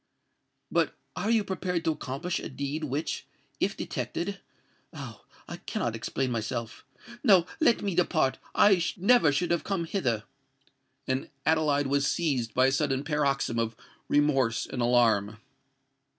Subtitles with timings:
[0.71, 3.27] "But are you prepared to accomplish a deed which,
[3.59, 5.23] if detected——Oh!
[5.47, 6.83] I cannot explain myself!
[7.23, 10.23] No:—let me depart—I never should have come hither!"
[11.05, 13.75] And Adeline was seized by a sudden paroxysm of
[14.09, 15.37] remorse and alarm.